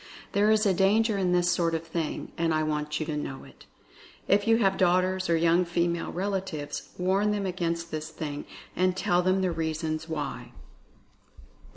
There 0.31 0.49
is 0.49 0.65
a 0.65 0.73
danger 0.73 1.15
in 1.19 1.31
this 1.31 1.51
sort 1.51 1.75
of 1.75 1.85
thing, 1.85 2.31
and 2.35 2.55
I 2.55 2.63
want 2.63 2.99
you 2.99 3.05
to 3.05 3.15
know 3.15 3.43
it. 3.43 3.67
If 4.27 4.47
you 4.47 4.57
have 4.57 4.75
daughters, 4.75 5.29
or 5.29 5.37
young 5.37 5.63
female 5.63 6.11
relatives, 6.11 6.89
warn 6.97 7.29
them 7.29 7.45
against 7.45 7.91
this 7.91 8.09
thing, 8.09 8.45
and 8.75 8.97
tell 8.97 9.21
them 9.21 9.41
the 9.41 9.51
reason 9.51 9.99
why. 10.07 10.53